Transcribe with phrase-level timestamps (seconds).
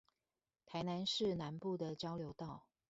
[0.65, 2.65] 臺南市南部的交流道